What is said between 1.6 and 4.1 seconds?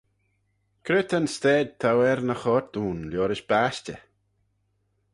t'ou er ny choyrt ayn liorish bashtey?